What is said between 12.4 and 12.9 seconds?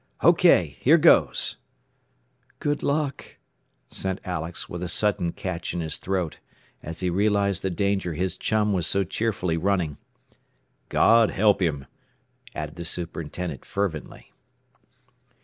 added the